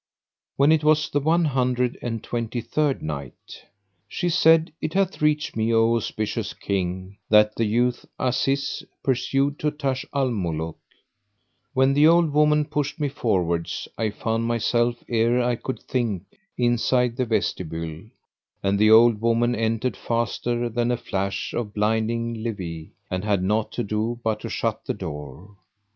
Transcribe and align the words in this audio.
When 0.57 0.71
it 0.71 0.83
was 0.83 1.11
the 1.11 1.19
One 1.19 1.45
Hundred 1.45 1.95
and 2.01 2.23
Twenty 2.23 2.59
third 2.59 3.03
Night, 3.03 3.63
She 4.07 4.29
said, 4.29 4.73
It 4.81 4.95
hath 4.95 5.21
reached 5.21 5.55
me, 5.55 5.71
O 5.75 5.93
auspicious 5.95 6.53
King, 6.55 7.17
that 7.29 7.53
the 7.55 7.65
youth 7.65 8.03
Aziz 8.17 8.83
pursued 9.03 9.59
to 9.59 9.69
Taj 9.69 10.03
al 10.11 10.31
Muluk: 10.31 10.79
"When 11.75 11.93
the 11.93 12.07
old 12.07 12.33
woman 12.33 12.65
pushed 12.65 12.99
me 12.99 13.09
forwards 13.09 13.87
I 13.95 14.09
found 14.09 14.45
myself, 14.45 15.03
ere 15.07 15.39
I 15.43 15.55
could 15.55 15.79
think, 15.83 16.23
inside 16.57 17.15
the 17.15 17.25
vestibule; 17.27 18.01
and 18.63 18.79
the 18.79 18.89
old 18.89 19.21
woman 19.21 19.53
entered 19.53 19.95
faster 19.95 20.67
than 20.67 20.89
a 20.89 20.97
flash 20.97 21.53
of 21.53 21.75
blinding 21.75 22.41
leven 22.41 22.91
and 23.11 23.23
had 23.23 23.43
naught 23.43 23.71
to 23.73 23.83
do 23.83 24.19
but 24.23 24.39
to 24.39 24.49
shut 24.49 24.83
the 24.85 24.95
door. 24.95 25.55